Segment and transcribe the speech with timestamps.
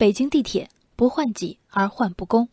[0.00, 0.66] 北京地铁
[0.96, 2.48] 不换己而换不公。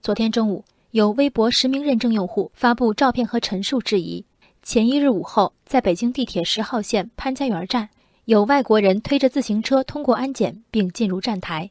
[0.00, 4.24] 昨天中午，有微博实名认证用户发布照片和陈述质疑：
[4.64, 7.88] 前一日午后，在北京地铁十号线潘家园站，
[8.24, 11.70] 有外国人推着自行车通过安检并进入站台。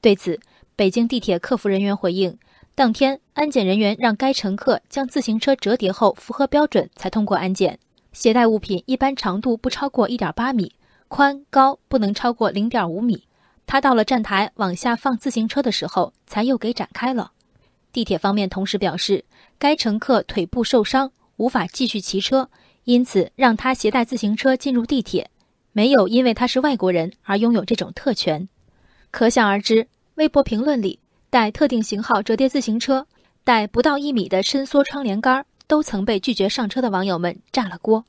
[0.00, 0.40] 对此，
[0.74, 2.36] 北京地铁客服人员回应：
[2.74, 7.78] 当天安检人员让该乘客将自行车折叠后符合标准才通过安检，
[8.12, 10.72] 携带物品一般长度不超过一点八米，
[11.06, 13.22] 宽高不能超过零点五米。
[13.68, 17.32] 他到了站台往下放自行车的时候，才又给展开了。
[17.92, 19.26] 地铁方面同时表示，
[19.58, 22.48] 该乘客腿部受伤，无法继续骑车，
[22.84, 25.30] 因此让他携带自行车进入地铁，
[25.72, 28.48] 没有因为他是外国人而拥有这种特权。
[29.10, 30.98] 可想而知，微博评论里
[31.28, 33.06] 带特定型号折叠自行车、
[33.44, 38.02] 带不到一米的伸缩窗帘杆都曾被拒绝上车的网友们炸了锅。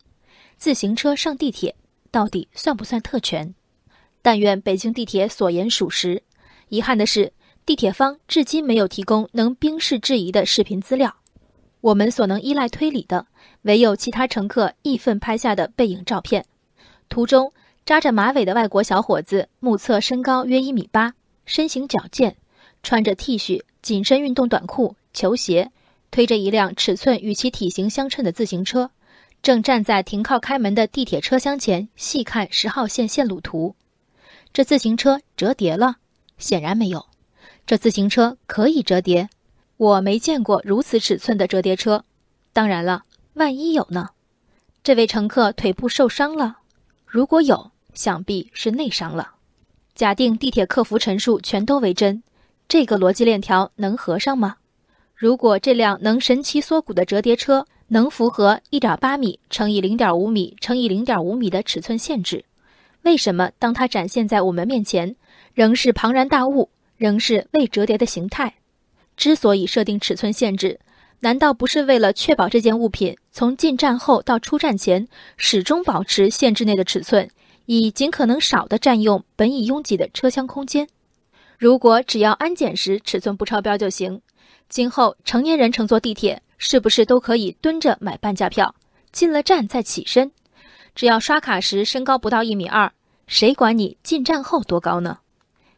[0.58, 1.76] 自行车上地铁
[2.12, 3.54] 到底算不算特权？
[4.22, 6.22] 但愿北京地铁所言属实。
[6.70, 7.32] 遗憾的是。
[7.66, 11.16] 地铁方至今没有提供能冰释质疑的视频资料，
[11.82, 13.28] 我们所能依赖推理的，
[13.62, 16.44] 唯有其他乘客义愤拍下的背影照片。
[17.10, 17.54] 图中
[17.86, 21.14] 扎着马尾的外国小伙子，目测身高约一米八，
[21.46, 22.36] 身形矫健，
[22.82, 25.70] 穿着 T 恤、紧身运动短裤、球鞋，
[26.10, 28.90] 推着一辆尺寸与其体型相称的自行车，
[29.44, 33.76] 正站在停靠开门的地铁车厢前细看十号线线路图。
[34.52, 35.98] 这自行车折叠了？
[36.38, 37.06] 显然没有。
[37.66, 39.30] 这自行车可以折叠，
[39.78, 42.04] 我没见过如此尺寸的折叠车。
[42.52, 44.10] 当然了，万一有呢？
[44.84, 46.58] 这位乘客腿部受伤了，
[47.06, 49.36] 如果有，想必是内伤了。
[49.94, 52.24] 假定地铁客服陈述全都为真，
[52.68, 54.56] 这个逻辑链条能合上吗？
[55.14, 62.46] 如果这辆能神奇缩骨的折叠车能符合一点八米乘以零点五米乘以零点五米的尺寸限制，
[63.04, 65.16] 为什么当它展现在我们面前，
[65.54, 66.70] 仍是庞然大物？
[66.98, 68.56] 仍是未折叠的形态。
[69.16, 70.80] 之所以设定尺寸限制，
[71.22, 75.08] 难道不是为了确保这件物品从进站后到出站前
[75.38, 77.30] 始终保持限制内的尺寸，
[77.66, 80.88] 以尽可能少的占用本已拥挤的车厢空间？
[81.58, 84.22] 如果只要安检时尺寸不超标就行，
[84.68, 88.76] 今后成年人乘坐地铁是不是都可以蹲着买半价票，
[89.12, 90.32] 进了站再起身？
[91.00, 92.92] 只要刷卡时身高不到一米二，
[93.26, 95.20] 谁管你进站后多高呢？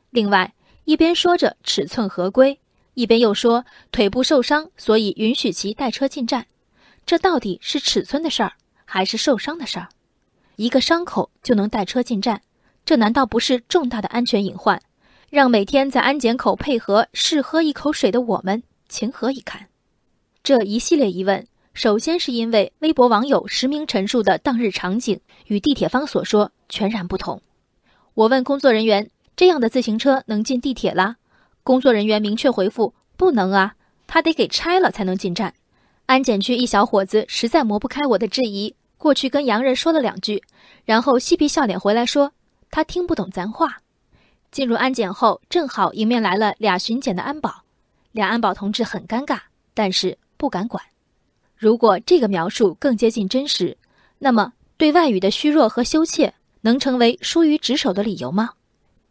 [0.09, 0.51] 另外。
[0.85, 2.59] 一边说着尺寸合规，
[2.95, 6.47] 一边又说腿部受伤，所以允许其带车进站。
[7.05, 9.89] 这到底是尺寸的事儿，还是受伤的事儿？
[10.55, 12.41] 一个伤口就能带车进站，
[12.83, 14.81] 这难道不是重大的安全隐患？
[15.29, 19.67] 让每天在安检口配合试喝一口水的我们情何以堪？
[20.41, 27.41] 这一系列疑问，首先是因为微博网友实名陈述的当日场景与地铁方所说全然不同。
[28.13, 29.09] 我问工作人员。
[29.33, 31.15] 这样的自行车能进地铁啦？
[31.63, 33.73] 工作人员明确回复：不能啊，
[34.05, 35.51] 他得给拆了才能进站。
[36.05, 40.43] 安检区一小伙子实在磨不开我的质疑，过去跟洋人说了两句，
[40.85, 42.33] 然后嬉皮笑脸回来说
[42.69, 43.79] 他听不懂咱话。
[44.51, 47.63] 进入安检后，正好迎面来了俩巡检的安保，
[48.11, 49.39] 俩安保同志很尴尬，
[49.73, 50.83] 但是不敢管。
[51.61, 53.77] 如果这个描述更接近真实，
[54.17, 58.53] 那么对外语的虚弱和羞怯能成为疏于职守的理由吗？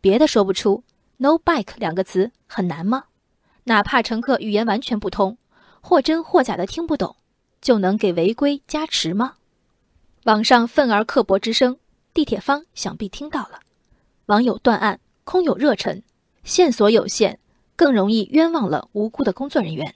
[0.00, 0.82] 别的说不出
[1.18, 3.04] ，no bike 两个词很难吗？
[3.62, 5.38] 哪怕乘客语言完全不通，
[5.80, 7.14] 或真或假的听不懂，
[7.60, 9.34] 就能给违规加持吗？
[10.24, 11.78] 网上愤而刻薄之声，
[12.12, 13.60] 地铁方想必听到了。
[14.26, 16.02] 网友断案，空有热忱，
[16.42, 17.38] 线索有限，
[17.76, 19.94] 更容易冤枉了无辜的工作人员。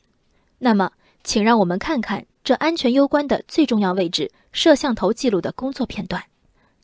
[0.61, 0.93] 那么，
[1.25, 6.23] 请让我们看看这安全攸关的最重要位置摄像头记录的工作片段：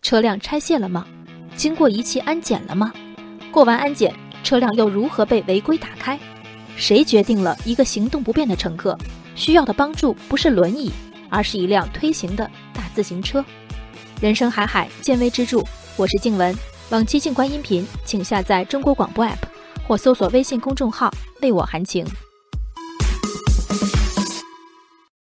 [0.00, 1.06] 车辆拆卸了吗？
[1.54, 2.90] 经过仪器安检了吗？
[3.52, 6.18] 过完安检，车辆又如何被违规打开？
[6.76, 8.96] 谁决定了一个行动不便的乘客
[9.34, 10.90] 需要的帮助不是轮椅，
[11.28, 13.44] 而是一辆推行的大自行车？
[14.18, 15.62] 人生海海，见微知著。
[15.94, 16.56] 我是静文，
[16.88, 19.36] 往期静观音频，请下载中国广播 app
[19.86, 21.12] 或搜索微信公众号
[21.42, 22.02] “为我含情”。